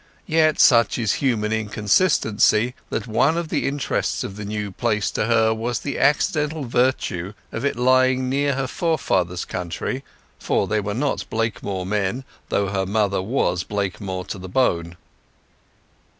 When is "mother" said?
12.87-13.21